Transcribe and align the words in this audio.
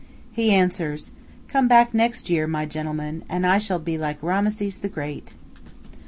He 0.31 0.49
answers, 0.49 1.11
"Come 1.47 1.67
back 1.67 1.93
next 1.93 2.27
year, 2.27 2.47
my 2.47 2.65
gentleman, 2.65 3.23
and 3.29 3.45
I 3.45 3.59
shall 3.59 3.77
be 3.77 3.99
like 3.99 4.17
Rameses 4.23 4.79
the 4.79 4.89
Great." 4.89 5.33